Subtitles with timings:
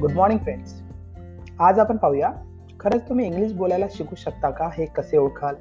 [0.00, 0.82] Good morning friends
[1.60, 2.30] आज आपण पाहूया
[2.80, 4.68] खरंच तुम्ही इंग्लिश बोलायला शिकू शकता का?
[4.72, 5.54] हे कसे ओळखाल?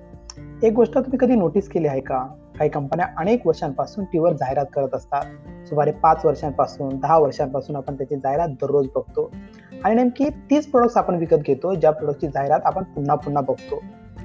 [0.63, 2.25] एक गोष्ट तुम्ही कधी नोटीस केली आहे का?
[2.57, 5.21] काही कंपन्या अनेक वर्षांपासून टीव्हीवर जाहिरात करत असतात.
[5.67, 9.31] सुमारे पाच वर्षांपासून दहा वर्षांपासून आपण त्याची जाहिरात दररोज बघतो.
[9.83, 13.83] आणि नेमकी तीच प्रोडक्ट्स आपण विकत घेतो ज्या प्रोडक्टची जाहिरात आपण पुन्हा पुन्हा बघतो.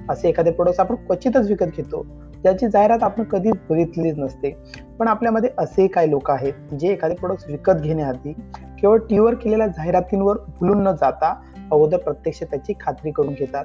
[0.08, 2.06] असे एखादे प्रोडक्ट्स आपण क्वचितच विकत घेतो.
[2.44, 4.50] ज्याची जाहिरात आपण कधीच बघितलीच नसते.
[4.98, 8.32] पण आपल्यामध्ये असे काही लोक आहेत जे एखादे प्रोडक्ट विकत घेण्याआधी
[8.80, 11.34] केवळ टीव्हीवर केलेल्या जाहिरातींवर भुलून न जाता
[11.72, 13.64] अगोदर प्रत्यक्ष त्याची खात्री करून घेतात.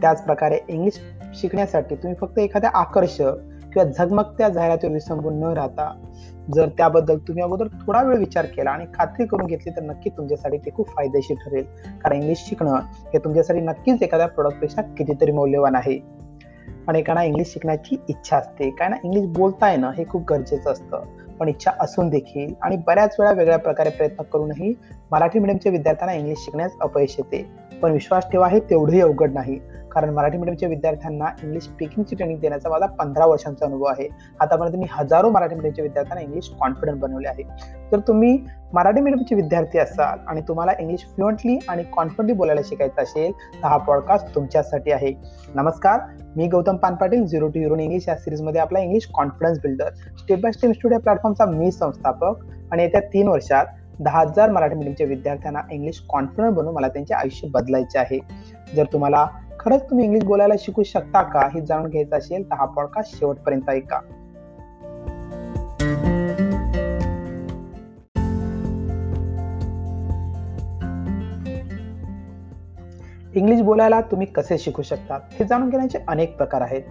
[0.00, 0.98] त्याच प्रकारे इंग्लिश
[1.40, 3.36] शिकण्यासाठी तुम्ही फक्त एखाद्या आकर्षक
[3.72, 5.92] किंवा झगमगत्या जाहिरातीवर विसंबून न राहता
[6.54, 10.58] जर त्याबद्दल तुम्ही अगोदर थोडा वेळ विचार केला आणि खात्री करून घेतली तर नक्की तुमच्यासाठी
[10.58, 11.64] ते खूप फायदेशीर ठरेल.
[12.02, 12.74] कारण इंग्लिश शिकणं
[13.14, 15.98] हे तुमच्यासाठी नक्कीच एखाद्या प्रोडक्टपेक्षा कितीतरी मौल्यवान आहे.
[16.88, 18.70] अनेकांना इंग्लिश शिकण्याची इच्छा असते.
[18.70, 21.04] काय ना इंग्लिश बोलता येणं हे खूप गरजेचं असतं.
[21.38, 24.74] पण इच्छा असून देखील आणि बऱ्याच वेळा वेगळ्या प्रकारे प्रयत्न करूनही
[25.12, 27.46] मराठी मिडियमच्या विद्यार्थ्यांना इंग्लिश शिकण्यास अपयश येते.
[27.82, 29.60] पण विश्वास ठेवा हे तेवढंही अवघड नाही.
[29.94, 34.08] कारण मराठी मीडियमच्या विद्यार्थ्यांना इंग्लिश स्पीकिंगची ट्रेनिंग देण्याचा माझा पंधरा वर्षांचा अनुभव आहे.
[34.40, 37.42] आतापर्यंत मी हजारो मराठी मीडियमच्या विद्यार्थ्यांना इंग्लिश कॉन्फिडंट बनवले आहे.
[37.92, 38.38] तर तुम्ही
[38.72, 43.76] मराठी मीडियमचे विद्यार्थी असाल आणि तुम्हाला इंग्लिश फ्लुएंटली आणि कॉन्फिडंटली बोलायला शिकायचं असेल तर हा
[43.76, 45.12] पॉडकास्ट तुमच्यासाठी आहे.
[45.54, 46.00] नमस्कार
[46.36, 50.40] मी गौतम पान पाटील झिरो टू युरोन इंग्लिश या सिरीजमध्ये आपला English confidence builder step
[50.40, 53.66] by step studio प्लॅटफॉर्मचा मी संस्थापक आणि येत्या तीन वर्षात
[54.00, 58.18] दहा हजार मराठी मीडियमच्या विद्यार्थ्यांना इंग्लिश कॉन्फिडंट बनवून मला त्यांचे आयुष्य बदलायचे आहे.
[58.76, 59.26] जर तुम्हाला
[59.64, 61.48] खरंच तुम्ही इंग्लिश बोलायला शिकू शकता का?
[61.54, 64.00] हे जाणून घ्यायचं असेल तर हा पॉडकास्ट शेवटपर्यंत ऐका.
[73.34, 75.18] इंग्लिश बोलायला तुम्ही कसे शिकू शकता?
[75.32, 76.82] हे जाणून घेण्याचे अनेक प्रकार आहेत.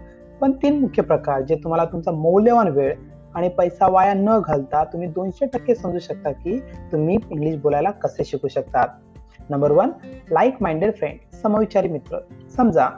[0.41, 2.95] पण तीन मुख्य प्रकार जे तुम्हाला तुमचा मौल्यवान वेळ
[3.35, 6.59] आणि पैसा वाया न घालता तुम्ही दोनशे टक्के समजू शकता की
[6.91, 8.87] तुम्ही इंग्लिश बोलायला कसे शिकू शकतात.
[9.49, 9.89] Number one
[10.31, 12.17] like minded friend समविचारी मित्र.
[12.57, 12.89] समजा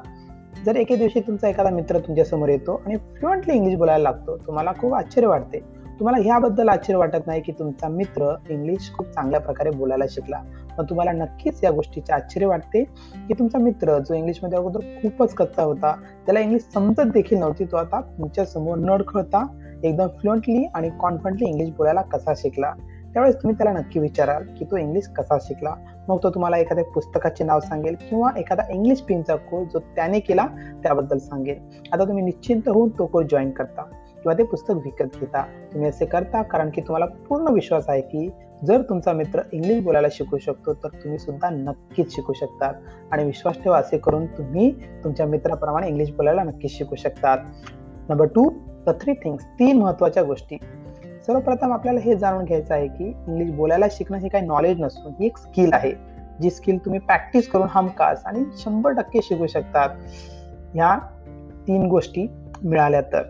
[0.66, 4.94] जर एके दिवशी तुमचा एखादा मित्र तुमच्यासमोर येतो आणि फ्लुएंटली इंग्लिश बोलायला लागतो तुम्हाला खूप
[4.94, 5.60] आश्चर्य वाटते.
[6.00, 10.42] तुम्हाला ह्याबद्दल आश्चर्य वाटत नाही की तुमचा मित्र इंग्लिश खूप चांगल्या प्रकारे बोलायला शिकला.
[10.78, 12.84] मग तुम्हाला नक्कीच या गोष्टीचे आश्चर्य वाटते
[13.28, 15.95] की तुमचा मित्र जो इंग्लिशमध्ये अगोदर खूपच कच्चा होता
[16.26, 17.66] त्याला इंग्लिश समजत देखील नव्हती.
[17.66, 19.45] तो आता तुमच्यासमोर नडखळता
[19.84, 22.73] एकदम फ्लुएंटली आणि कॉन्फिडंटली इंग्लिश बोलायला कसा शिकला?
[23.15, 25.73] त्यावेळेस तुम्ही त्याला नक्की विचाराल की तो इंग्लिश कसा शिकला?
[26.08, 30.45] मग तो तुम्हाला एखाद्या पुस्तकाचे नाव सांगेल किंवा एखादा इंग्लिश पिनचा कोर्स जो त्याने केला
[30.83, 31.59] त्याबद्दल सांगेल.
[31.93, 35.43] आता तुम्ही निश्चिंत होऊन तो कोर्स जॉईन करता किंवा ते पुस्तक विकत घेता.
[35.73, 38.30] तुम्ही असे करता कारण की तुम्हाला पूर्ण विश्वास आहे की
[38.64, 42.73] जर तुमचा मित्र इंग्लिश बोलायला शिकू शकतो तर तुम्ही सुद्धा नक्कीच शिकू शकतात
[43.11, 44.71] आणि विश्वास ठेवा असे करून तुम्ही
[45.04, 47.37] तुमच्या मित्राप्रमाणे इंग्लिश बोलायला नक्कीच शिकू शकतात
[48.09, 48.49] number two
[48.86, 50.58] the three things तीन महत्त्वाच्या गोष्टी.
[51.27, 55.25] सर्वप्रथम आपल्याला हे जाणून घ्यायचं आहे की इंग्लिश बोलायला शिकणं हे काही नॉलेज नसून ही
[55.25, 55.91] एक स्किल आहे.
[56.41, 59.89] जी स्किल तुम्ही प्रॅक्टिस करून हमखास आणि शंभर टक्के शिकू शकतात.
[60.73, 60.97] ह्या
[61.67, 62.27] तीन गोष्टी
[62.63, 63.23] मिळाल्या तर.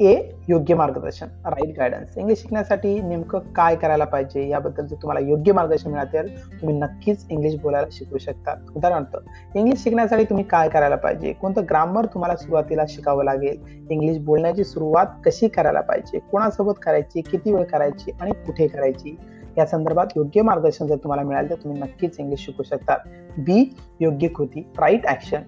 [0.00, 1.26] ए योग्य मार्गदर्शन.
[1.44, 4.48] राईट गायडन्स इंग्लिश शिकण्यासाठी नेमकं काय करायला पाहिजे?
[4.48, 6.28] याबद्दल जर तुम्हाला योग्य मार्गदर्शन मिळाले
[6.60, 8.54] तुम्ही नक्कीच इंग्लिश बोलायला शिकू शकता.
[8.76, 11.32] उदाहरणार्थ इंग्लिश शिकण्यासाठी तुम्ही काय करायला पाहिजे?
[11.32, 13.86] कोणतं ग्रामर तुम्हाला सुरुवातीला शिकावं लागेल?
[13.90, 16.18] इंग्लिश बोलण्याची सुरुवात कशी करायला पाहिजे?
[16.18, 17.20] कोणासोबत करायची?
[17.20, 18.10] किती वेळ करायची?
[18.20, 19.16] आणि कुठे करायची?
[19.58, 22.94] या संदर्भात योग्य मार्गदर्शन जर तुम्हाला मिळालं तर तुम्ही नक्कीच इंग्लिश शिकू शकता.
[23.38, 24.60] बी योग्य कृती.
[24.78, 25.42] राईट ऍक्शन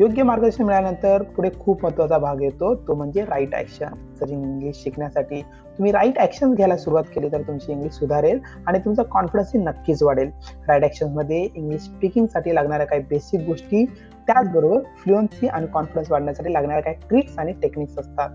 [0.00, 2.74] योग्य मार्गदर्शन मिळाल्यानंतर पुढे खूप महत्त्वाचा भाग येतो.
[2.74, 3.86] तो म्हणजे राईट ऍक्शन
[4.20, 5.40] जर इंग्लिश शिकण्यासाठी
[5.78, 10.30] तुम्ही राईट ऍक्शन घ्यायला सुरुवात केली तर तुमची इंग्लिश सुधारेल आणि तुमचा कॉन्फिडन्सही नक्कीच वाढेल.
[10.68, 13.84] राईट ॲक्शनमध्ये इंग्लिश स्पीकिंगसाठी लागणाऱ्या काही बेसिक गोष्टी
[14.26, 18.30] त्याचबरोबर फ्लुएन्सी आणि कॉन्फिडन्स वाढण्यासाठी लागणाऱ्या काही ट्रिक्स आणि टेक्निक्स असतात.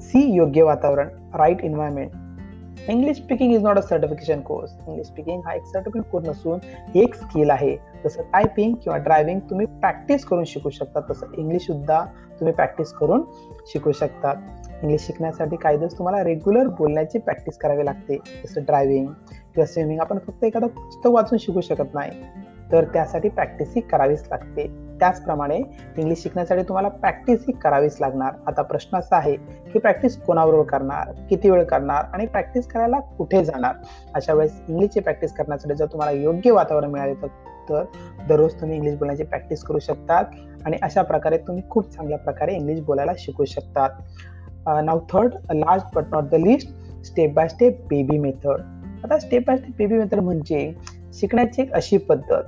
[0.00, 2.10] सी योग्य वातावरण right environment
[2.88, 6.58] English speaking is not a certification course English speaking हा एक सर्टिफिकेट कोर्स नसून
[6.94, 7.76] एक स्किल आहे.
[8.04, 12.04] जसं टायपिंग किंवा ड्रायव्हिंग तुम्ही प्रॅक्टिस करून शिकू शकता तसं इंग्लिश सुद्धा
[12.40, 13.22] तुम्ही प्रॅक्टिस करून
[13.66, 14.32] शिकू शकता.
[14.82, 18.16] इंग्लिश शिकण्यासाठी काही दिवस तुम्हाला रेग्युलर बोलण्याची प्रॅक्टिस करावी लागते.
[18.16, 19.06] जसं ड्रायव्हिंग
[19.54, 22.10] किंवा स्विमिंग आपण फक्त एखादं पुस्तक वाचून शिकू शकत नाही.
[22.72, 24.66] तर त्यासाठी प्रॅक्टिसही करावीच लागते.
[25.04, 25.56] त्याचप्रमाणे
[25.96, 28.34] इंग्लिश शिकण्यासाठी तुम्हाला प्रॅक्टिस ही करावीच लागणार.
[28.46, 29.34] आता प्रश्न असा आहे
[29.72, 31.10] की प्रॅक्टिस कोणाबरोबर करणार?
[31.30, 32.04] किती वेळ करणार?
[32.12, 33.74] आणि प्रॅक्टिस करायला कुठे जाणार?
[34.14, 37.14] अशा वेळेस इंग्लिशची प्रॅक्टिस करण्यासाठी जर तुम्हाला योग्य वातावरण मिळाले
[37.68, 37.84] तर
[38.28, 40.24] दररोज तुम्ही इंग्लिश बोलण्याची प्रॅक्टिस करू शकतात.
[40.66, 43.90] आणि अशा प्रकारे तुम्ही खूप चांगल्या प्रकारे इंग्लिश बोलायला शिकू शकतात.
[44.84, 46.68] नाव third last but not the least
[47.04, 48.60] step by step baby method
[49.04, 50.72] आता step by step baby method म्हणजे
[51.14, 52.42] शिकण्याची एक अशी पद्धत.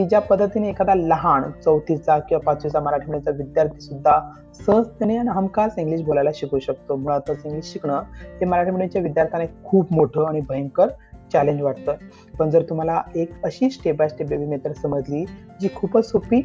[0.00, 4.32] की ज्या पद्धतीने एखादा लहान चौथीचा किंवा पाचवीचा मराठी मीडियमचा विद्यार्थी सुद्धा
[4.66, 6.96] सहजतेने आणि हमखास इंग्लिश बोलायला शिकू शकतो.
[6.96, 10.88] मुळातच इंग्लिश शिकणं हे मराठी मीडियमच्या विद्यार्थ्यांना खूप मोठं आणि भयंकर
[11.32, 11.92] चॅलेंज वाटतं.
[12.38, 15.24] पण जर तुम्हाला एक अशी step by step baby method समजली
[15.60, 16.40] जी खूपच सोपी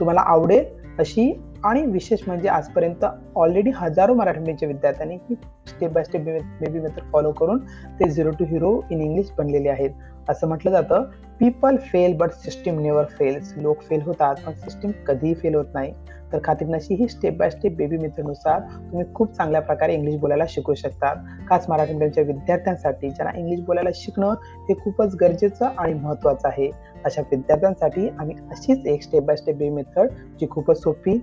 [0.00, 0.64] तुम्हाला आवडेल
[0.98, 1.32] अशी
[1.64, 3.04] आणि विशेष म्हणजे आजपर्यंत
[3.36, 5.34] ऑलरेडी हजारो मराठी मीडियमच्या विद्यार्थ्यांनी ही
[5.68, 7.58] step by step baby method follow करून
[8.00, 9.90] ते zero to hero in English बनलेले आहेत.
[10.30, 11.04] असं म्हटलं जातं
[11.40, 15.92] people fail but system never fails लोक फेल होतात पण सिस्टीम कधीही फेल होत नाही.
[16.32, 20.74] तर खात्रीनशी ही स्टेप बाय स्टेप बेबी मेथडनुसार तुम्ही खूप चांगल्या प्रकारे इंग्लिश बोलायला शिकू
[20.74, 21.16] शकतात.
[21.48, 24.34] खास मराठी मीडियमच्या विद्यार्थ्यांसाठी ज्यांना इंग्लिश बोलायला शिकणं
[24.68, 26.70] हे खूपच गरजेचं आणि महत्त्वाचं आहे.
[27.04, 30.10] अशा विद्यार्थ्यांसाठी आम्ही अशीच एक step by step baby method
[30.40, 31.18] जी खूपच सोपी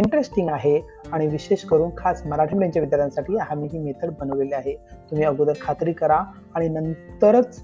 [0.00, 0.80] इंटरेस्टिंग आहे
[1.12, 4.74] आणि विशेष करून खास मराठी मीडियमच्या विद्यार्थ्यांसाठी आम्ही ही मेथड बनवलेली आहे.
[5.10, 6.22] तुम्ही अगोदर खात्री करा
[6.54, 7.62] आणि नंतरच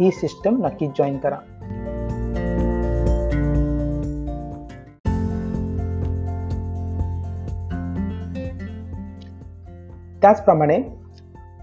[0.00, 1.36] ही सिस्टम नक्की जॉईन करा.
[10.22, 10.78] त्याचप्रमाणे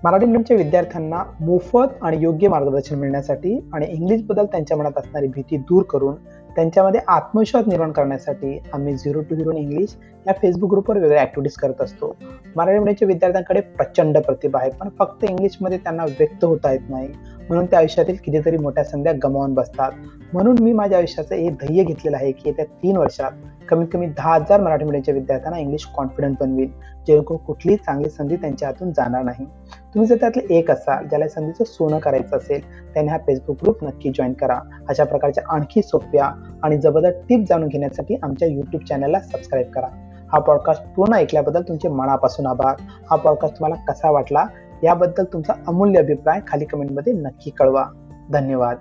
[0.04, 5.84] मराठी मीडियमच्या विद्यार्थ्यांना मोफत आणि योग्य मार्गदर्शन मिळण्यासाठी आणि इंग्लिशबद्दल त्यांच्या मनात असणारी भीती दूर
[5.84, 6.16] करून
[6.56, 9.96] त्यांच्यामध्ये आत्मविश्वास निर्माण करण्यासाठी आम्ही झिरो टू झिरो इंग्लिश
[10.28, 12.16] या फेसबुक ग्रुपवर वेगळ्या ऍक्टिव्हिटीज करत असतो.
[12.56, 17.07] मराठी मीडियमच्या विद्यार्थ्यांकडे प्रचंड प्रतिभा आहे पण फक्त इंग्लिशमध्ये त्यांना व्यक्त होता येत नाही.
[17.50, 19.92] म्हणून त्या आयुष्यातील कितीतरी मोठ्या संध्या गमावून बसतात.
[20.34, 23.31] म्हणून मी माझ्या आयुष्याचं हे ध्येय घेतलेलं आहे की येत्या तीन वर्षात
[23.69, 26.69] कमीत कमी दहा हजार मराठी मीडियमच्या विद्यार्थ्यांना इंग्लिश कॉन्फिडंट बनवील
[27.07, 29.46] जेणेकरून कुठलीही चांगली संधी त्यांच्या हातून जाणार नाही.
[29.94, 34.09] तुम्ही जर त्यातले एक असाल ज्याला संधीचं सोनं करायचं असेल त्याने हा फेसबुक ग्रुप नक्की
[34.09, 34.59] जॉईन करा.
[34.89, 36.25] अशा प्रकारच्या आणखी सोप्या
[36.63, 39.88] आणि जबरदस्त टिप जाणून घेण्यासाठी आमच्या युट्यूब चॅनलला सबस्क्राईब करा.
[40.31, 42.75] हा पॉडकास्ट पूर्ण ऐकल्याबद्दल तुमचे मनापासून आभार.
[43.09, 44.45] हा पॉडकास्ट तुम्हाला कसा वाटला?
[44.83, 47.86] याबद्दल तुमचा अमूल्य अभिप्राय खाली कमेंटमध्ये नक्की कळवा.
[48.31, 48.77] धन्यवाद.